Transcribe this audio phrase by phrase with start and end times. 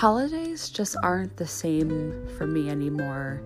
[0.00, 3.42] holidays just aren't the same for me anymore.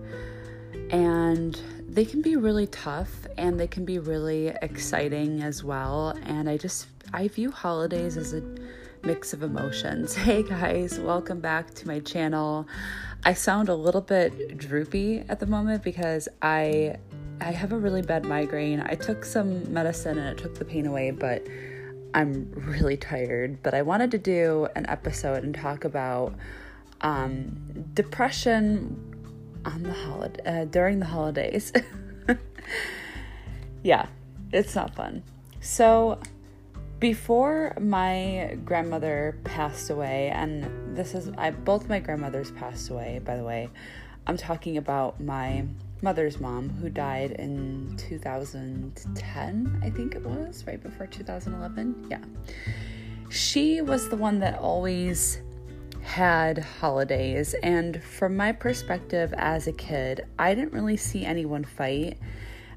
[0.89, 1.53] And
[1.85, 6.17] they can be really tough and they can be really exciting as well.
[6.23, 8.41] And I just, I view holidays as a
[9.03, 10.15] mix of emotions.
[10.27, 12.65] Hey guys, welcome back to my channel.
[13.25, 16.95] I sound a little bit droopy at the moment because I
[17.41, 18.79] I have a really bad migraine.
[18.79, 21.45] I took some medicine and it took the pain away, but
[22.15, 26.33] I'm really tired, but I wanted to do an episode and talk about
[27.01, 28.97] um, depression
[29.65, 31.73] on the holiday uh, during the holidays.
[33.83, 34.07] yeah,
[34.53, 35.23] it's not fun.
[35.59, 36.19] So
[36.99, 43.35] before my grandmother passed away, and this is I both my grandmothers passed away, by
[43.35, 43.69] the way.
[44.25, 45.65] I'm talking about my
[46.01, 52.07] mother's mom who died in 2010, I think it was, right before 2011.
[52.09, 52.19] Yeah.
[53.29, 55.41] She was the one that always
[56.01, 62.19] had holidays, and from my perspective as a kid, I didn't really see anyone fight.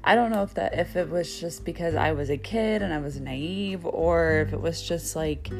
[0.03, 2.93] I don't know if that if it was just because I was a kid and
[2.93, 5.51] I was naive or if it was just like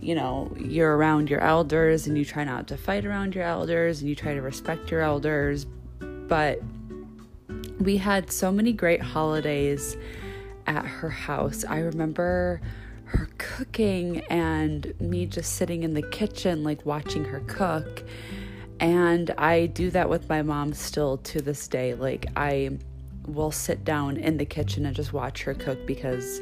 [0.00, 4.00] you know, you're around your elders and you try not to fight around your elders
[4.00, 5.66] and you try to respect your elders.
[5.98, 6.62] But
[7.80, 9.96] we had so many great holidays
[10.66, 11.64] at her house.
[11.64, 12.60] I remember
[13.04, 18.04] her cooking and me just sitting in the kitchen, like watching her cook.
[18.78, 21.94] And I do that with my mom still to this day.
[21.94, 22.78] Like, I
[23.26, 26.40] will sit down in the kitchen and just watch her cook because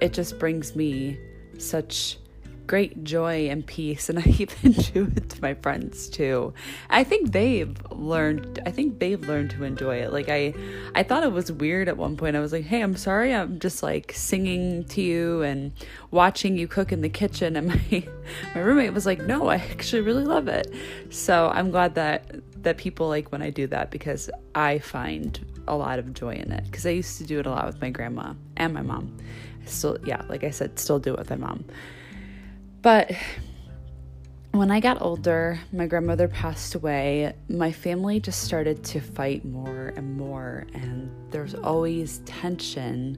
[0.00, 1.18] it just brings me
[1.58, 2.18] such
[2.66, 6.54] great joy and peace and I even do it to my friends too.
[6.90, 10.12] I think they've learned I think they've learned to enjoy it.
[10.12, 10.54] Like I
[10.94, 12.36] I thought it was weird at one point.
[12.36, 13.34] I was like, "Hey, I'm sorry.
[13.34, 15.72] I'm just like singing to you and
[16.10, 18.08] watching you cook in the kitchen." And my
[18.54, 20.72] my roommate was like, "No, I actually really love it."
[21.10, 25.76] So, I'm glad that that people like when I do that because I find a
[25.76, 27.90] lot of joy in it because I used to do it a lot with my
[27.90, 29.16] grandma and my mom.
[29.66, 31.64] still yeah, like I said, still do it with my mom.
[32.84, 33.12] But
[34.52, 37.32] when I got older, my grandmother passed away.
[37.48, 43.16] My family just started to fight more and more, and there's always tension,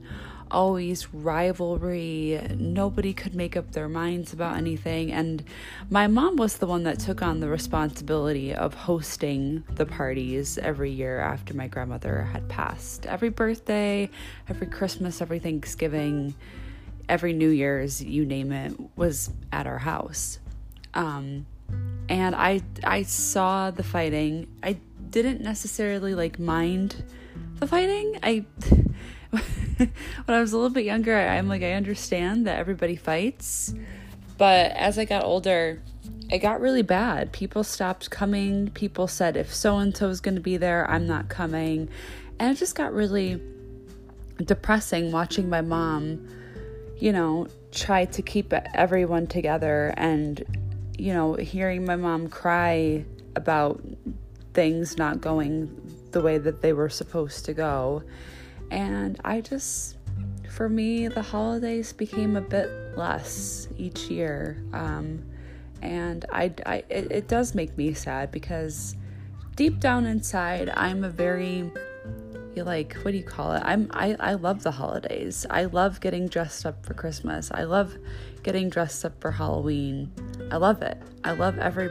[0.49, 2.41] always rivalry.
[2.55, 5.11] Nobody could make up their minds about anything.
[5.11, 5.43] And
[5.89, 10.91] my mom was the one that took on the responsibility of hosting the parties every
[10.91, 13.05] year after my grandmother had passed.
[13.05, 14.09] Every birthday,
[14.47, 16.35] every Christmas, every Thanksgiving
[17.09, 20.39] every New Year's, you name it, was at our house.
[20.93, 21.45] Um,
[22.09, 24.47] and I I saw the fighting.
[24.63, 24.77] I
[25.09, 27.03] didn't necessarily like mind
[27.59, 28.19] the fighting.
[28.23, 28.45] I
[29.29, 29.91] when
[30.27, 33.73] I was a little bit younger, I, I'm like I understand that everybody fights,
[34.37, 35.81] but as I got older,
[36.29, 37.31] it got really bad.
[37.31, 38.69] People stopped coming.
[38.71, 41.89] People said if so and so is going to be there, I'm not coming,
[42.39, 43.41] and it just got really
[44.37, 46.27] depressing watching my mom
[46.99, 50.43] you know, try to keep everyone together and,
[50.97, 53.81] you know, hearing my mom cry about
[54.53, 55.69] things not going
[56.11, 58.01] the way that they were supposed to go.
[58.71, 59.97] And I just,
[60.49, 64.63] for me, the holidays became a bit less each year.
[64.73, 65.23] Um,
[65.81, 68.95] and I, I it, it does make me sad because
[69.55, 71.71] deep down inside, I'm a very
[72.63, 73.61] like what do you call it?
[73.65, 75.45] I'm I, I love the holidays.
[75.49, 77.51] I love getting dressed up for christmas.
[77.53, 77.97] I love
[78.43, 80.11] getting dressed up for halloween.
[80.51, 80.97] I love it.
[81.23, 81.89] I love every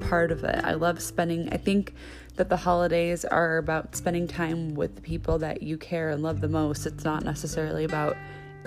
[0.00, 0.64] part of it.
[0.64, 1.94] I love spending i think
[2.36, 6.40] that the holidays are about spending time with the people that you care and love
[6.40, 6.86] the most.
[6.86, 8.16] It's not necessarily about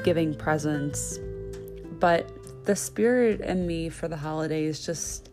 [0.04, 1.18] giving presents.
[2.00, 5.30] But the spirit in me for the holidays just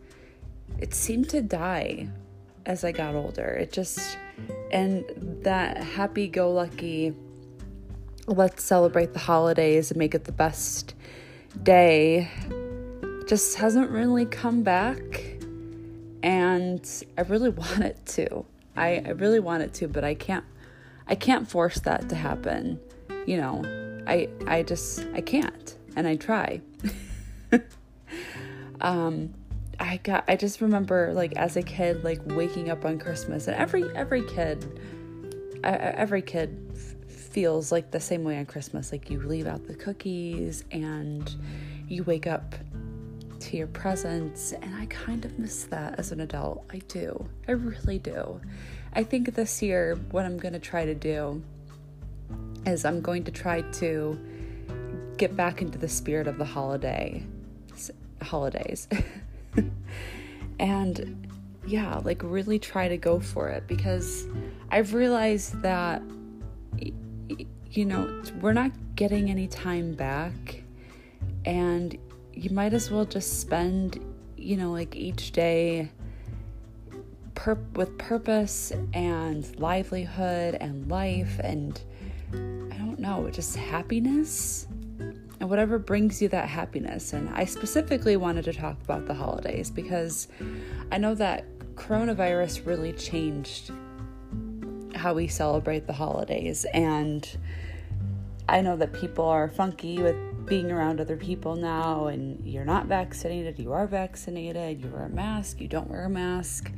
[0.79, 2.09] it seemed to die
[2.65, 3.45] as i got older.
[3.45, 4.17] It just
[4.71, 5.05] and
[5.43, 7.13] that happy go lucky,
[8.27, 10.95] let's celebrate the holidays and make it the best
[11.63, 12.29] day
[13.31, 14.99] just hasn't really come back.
[16.21, 16.85] And
[17.17, 18.45] I really want it to.
[18.75, 20.43] I, I really want it to, but I can't
[21.07, 22.79] I can't force that to happen.
[23.25, 26.61] You know, I I just I can't and I try.
[28.81, 29.33] um
[29.81, 33.57] I got I just remember like as a kid like waking up on Christmas and
[33.57, 34.79] every every kid
[35.63, 36.71] every kid
[37.07, 41.35] feels like the same way on Christmas like you leave out the cookies and
[41.87, 42.53] you wake up
[43.39, 46.63] to your presents and I kind of miss that as an adult.
[46.71, 47.27] I do.
[47.47, 48.39] I really do.
[48.93, 51.41] I think this year what I'm going to try to do
[52.67, 54.19] is I'm going to try to
[55.17, 57.25] get back into the spirit of the holiday
[58.21, 58.87] holidays.
[60.59, 61.27] And
[61.65, 64.27] yeah, like really try to go for it because
[64.69, 66.03] I've realized that,
[67.71, 70.61] you know, we're not getting any time back.
[71.45, 71.97] And
[72.33, 74.03] you might as well just spend,
[74.37, 75.89] you know, like each day
[77.33, 81.81] pur- with purpose and livelihood and life and
[82.31, 84.67] I don't know, just happiness
[85.41, 87.13] and whatever brings you that happiness.
[87.13, 90.27] And I specifically wanted to talk about the holidays because
[90.91, 93.71] I know that coronavirus really changed
[94.93, 96.67] how we celebrate the holidays.
[96.75, 97.27] And
[98.47, 100.15] I know that people are funky with
[100.45, 105.09] being around other people now, and you're not vaccinated, you are vaccinated, you wear a
[105.09, 106.71] mask, you don't wear a mask.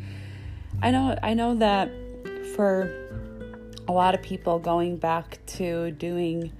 [0.82, 1.92] I know I know that
[2.56, 3.10] for
[3.90, 6.54] a lot of people going back to doing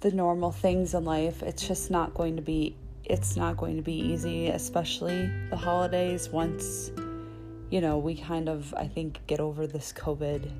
[0.00, 3.82] the normal things in life, it's just not going to be it's not going to
[3.82, 6.90] be easy, especially the holidays once
[7.70, 10.50] you know, we kind of I think get over this COVID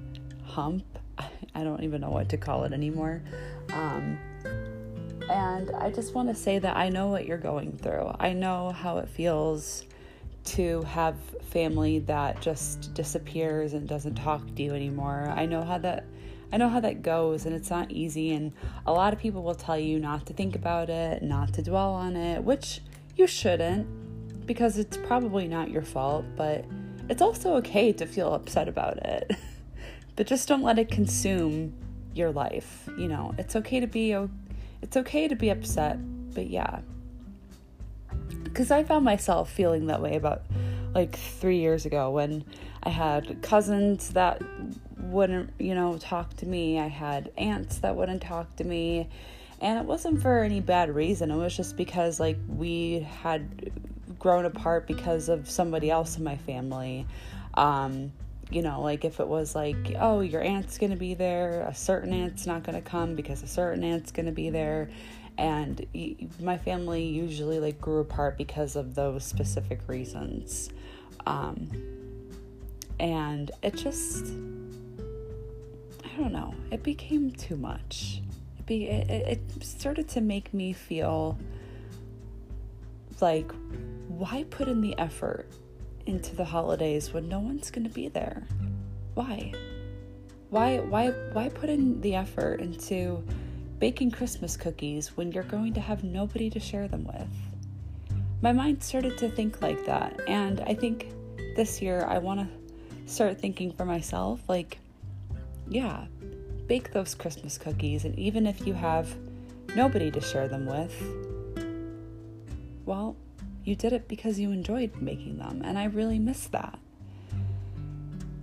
[0.44, 0.84] hump.
[1.54, 3.22] I don't even know what to call it anymore.
[3.72, 4.18] Um,
[5.28, 8.14] and I just want to say that I know what you're going through.
[8.18, 9.84] I know how it feels
[10.42, 11.16] to have
[11.50, 15.32] family that just disappears and doesn't talk to you anymore.
[15.36, 16.04] I know how that
[16.52, 18.52] I know how that goes and it's not easy and
[18.86, 21.92] a lot of people will tell you not to think about it, not to dwell
[21.92, 22.80] on it, which
[23.16, 23.86] you shouldn't
[24.46, 26.64] because it's probably not your fault, but
[27.08, 29.30] it's also okay to feel upset about it.
[30.16, 31.72] but just don't let it consume
[32.14, 32.88] your life.
[32.98, 34.16] You know, it's okay to be
[34.82, 35.98] it's okay to be upset,
[36.34, 36.80] but yeah.
[38.54, 40.42] Cuz I found myself feeling that way about
[40.94, 42.44] like 3 years ago when
[42.82, 44.42] I had cousins that
[45.10, 46.78] wouldn't, you know, talk to me.
[46.78, 49.08] I had aunts that wouldn't talk to me.
[49.60, 51.30] And it wasn't for any bad reason.
[51.30, 53.70] It was just because, like, we had
[54.18, 57.06] grown apart because of somebody else in my family.
[57.54, 58.12] Um,
[58.50, 62.12] you know, like if it was like, oh, your aunt's gonna be there, a certain
[62.12, 64.90] aunt's not gonna come because a certain aunt's gonna be there.
[65.38, 65.86] And
[66.40, 70.70] my family usually like grew apart because of those specific reasons.
[71.26, 71.68] Um,
[72.98, 74.26] and it just
[76.12, 78.20] I don't know, it became too much.
[78.58, 81.38] It, be, it, it started to make me feel
[83.20, 83.50] like,
[84.08, 85.46] why put in the effort
[86.06, 88.46] into the holidays when no one's going to be there?
[89.14, 89.52] Why?
[90.50, 93.24] Why, why, why put in the effort into
[93.78, 97.28] baking Christmas cookies when you're going to have nobody to share them with?
[98.42, 101.12] My mind started to think like that, and I think
[101.54, 102.48] this year I want to
[103.10, 104.79] start thinking for myself like,
[105.70, 106.06] yeah,
[106.66, 108.04] bake those Christmas cookies.
[108.04, 109.16] And even if you have
[109.74, 110.94] nobody to share them with,
[112.84, 113.16] well,
[113.64, 115.62] you did it because you enjoyed making them.
[115.64, 116.78] And I really miss that.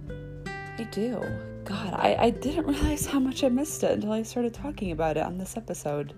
[0.09, 1.21] I do.
[1.65, 5.17] God, I, I didn't realize how much I missed it until I started talking about
[5.17, 6.13] it on this episode.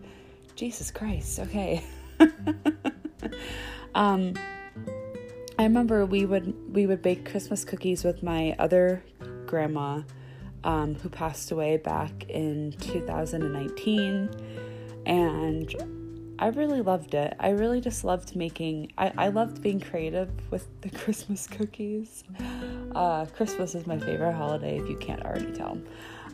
[0.56, 1.40] Jesus Christ.
[1.40, 1.84] Okay.
[3.96, 4.34] um,
[5.58, 9.04] I remember we would we would bake Christmas cookies with my other
[9.46, 10.02] grandma
[10.64, 14.30] um, who passed away back in 2019.
[15.06, 17.36] And I really loved it.
[17.40, 22.24] I really just loved making, I, I loved being creative with the Christmas cookies.
[22.96, 25.78] Uh, Christmas is my favorite holiday, if you can't already tell.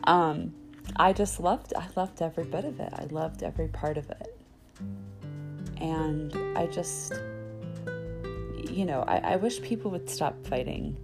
[0.04, 0.54] Um,
[0.94, 2.92] I just loved, I loved every bit of it.
[2.94, 4.38] I loved every part of it.
[5.78, 7.12] And I just,
[8.70, 10.96] you know, I, I wish people would stop fighting,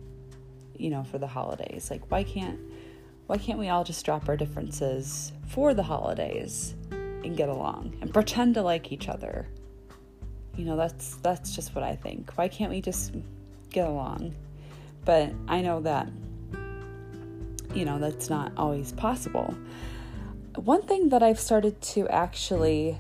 [0.79, 1.91] you know, for the holidays.
[1.91, 2.61] Like, why can't,
[3.27, 8.13] why can't we all just drop our differences for the holidays and get along and
[8.13, 9.49] pretend to like each other?
[10.57, 12.33] You know, that's that's just what I think.
[12.37, 13.15] Why can't we just
[13.71, 14.35] get along?
[15.05, 16.09] But I know that
[17.75, 19.55] you know, that's not always possible.
[20.57, 22.99] One thing that I've started to actually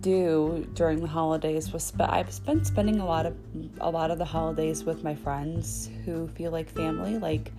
[0.00, 3.36] do during the holidays was sp- I've been spending a lot of
[3.80, 7.52] a lot of the holidays with my friends who feel like family like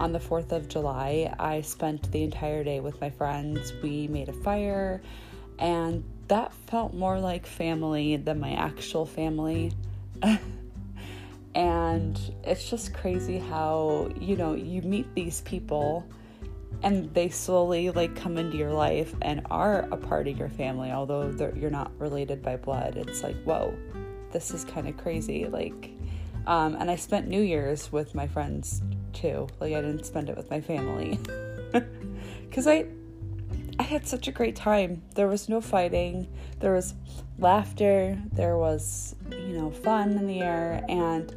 [0.00, 3.72] on the 4th of July, I spent the entire day with my friends.
[3.82, 5.02] We made a fire,
[5.58, 9.72] and that felt more like family than my actual family.
[11.54, 16.06] and it's just crazy how, you know, you meet these people
[16.82, 20.90] and they slowly like come into your life and are a part of your family
[20.90, 23.74] although you're not related by blood it's like whoa
[24.32, 25.90] this is kind of crazy like
[26.46, 28.82] um, and i spent new year's with my friends
[29.12, 29.46] too.
[29.60, 31.18] Like I didn't spend it with my family.
[32.50, 32.86] Cuz I
[33.78, 35.02] I had such a great time.
[35.14, 36.28] There was no fighting.
[36.60, 36.94] There was
[37.38, 38.20] laughter.
[38.32, 41.34] There was, you know, fun in the air and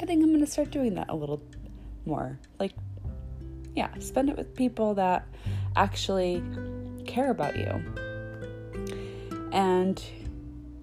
[0.00, 1.42] I think I'm going to start doing that a little
[2.04, 2.38] more.
[2.58, 2.72] Like,
[3.74, 5.26] yeah, spend it with people that
[5.76, 6.42] actually
[7.06, 7.82] care about you.
[9.50, 10.04] And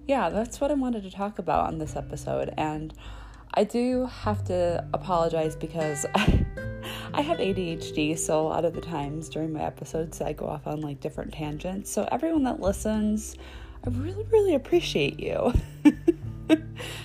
[0.08, 2.52] yeah, that's what I wanted to talk about on this episode.
[2.56, 2.92] And
[3.54, 9.28] I do have to apologize because I, have ADHD, so a lot of the times
[9.28, 11.90] during my episodes, I go off on like different tangents.
[11.90, 13.36] So, everyone that listens,
[13.86, 15.52] I really, really appreciate you.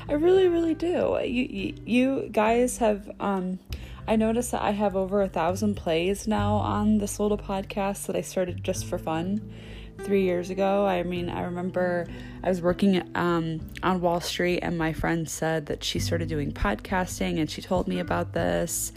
[0.09, 1.19] I really, really do.
[1.21, 3.59] You, you, you guys have, um,
[4.07, 8.15] I noticed that I have over a thousand plays now on this little podcast that
[8.15, 9.51] I started just for fun
[9.99, 10.85] three years ago.
[10.85, 12.07] I mean, I remember
[12.43, 16.51] I was working um, on Wall Street, and my friend said that she started doing
[16.51, 18.93] podcasting, and she told me about this.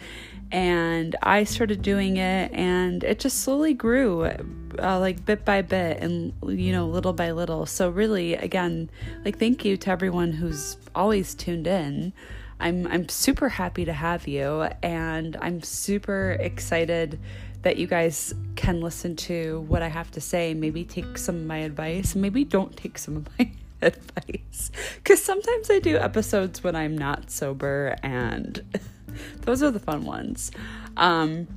[0.52, 5.98] And I started doing it, and it just slowly grew, uh, like bit by bit,
[6.02, 7.66] and you know, little by little.
[7.66, 8.90] So, really, again,
[9.24, 12.12] like, thank you to everyone who's always tuned in.
[12.58, 17.18] I'm I'm super happy to have you, and I'm super excited
[17.62, 21.44] that you guys can listen to what I have to say, maybe take some of
[21.44, 23.50] my advice, maybe don't take some of my
[23.82, 24.70] advice.
[24.96, 28.62] Because sometimes I do episodes when I'm not sober, and
[29.42, 30.50] those are the fun ones.
[30.96, 31.48] Um,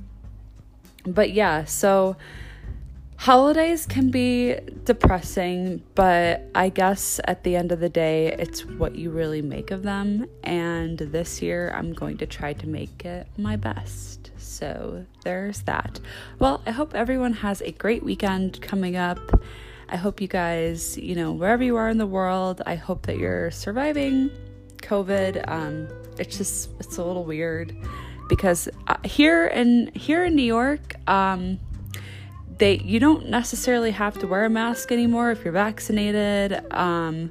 [1.06, 2.16] but yeah, so
[3.16, 8.96] holidays can be depressing, but I guess at the end of the day, it's what
[8.96, 10.26] you really make of them.
[10.42, 14.30] And this year, I'm going to try to make it my best.
[14.36, 16.00] So there's that.
[16.38, 19.18] Well, I hope everyone has a great weekend coming up.
[19.88, 23.18] I hope you guys, you know, wherever you are in the world, I hope that
[23.18, 24.30] you're surviving
[24.78, 25.48] COVID.
[25.48, 27.76] Um, it's just it's a little weird
[28.28, 31.58] because uh, here in here in New York, um,
[32.58, 36.72] they you don't necessarily have to wear a mask anymore if you're vaccinated.
[36.72, 37.30] Um,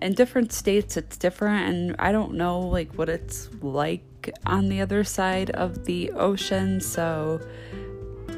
[0.00, 4.80] in different states, it's different, and I don't know like what it's like on the
[4.80, 6.80] other side of the ocean.
[6.80, 7.40] So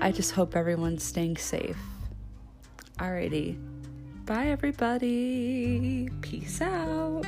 [0.01, 1.79] I just hope everyone's staying safe.
[2.99, 3.59] Alrighty.
[4.27, 6.09] Bye, everybody.
[6.21, 7.25] Peace out.